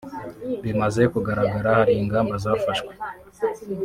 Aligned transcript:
Bimaze 0.63 1.01
kugaragara 1.13 1.69
hari 1.77 1.93
ingamba 2.01 2.33
zafashwe 2.43 2.91